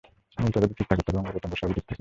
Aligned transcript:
মূলটি 0.39 0.57
যদি 0.63 0.73
ঠিক 0.77 0.87
থাকে, 0.91 1.03
তবে 1.05 1.17
অঙ্গ-প্রত্যঙ্গ 1.19 1.53
সবই 1.61 1.73
ঠিক 1.75 1.83
থাকে। 1.83 1.89